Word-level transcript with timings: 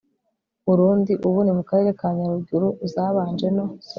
burundi, 0.65 1.13
ubu 1.27 1.39
ni 1.43 1.51
mu 1.57 1.63
karere 1.69 1.91
ka 1.99 2.07
nyaruguru. 2.17 2.67
zabanje 2.91 3.47
no 3.55 3.65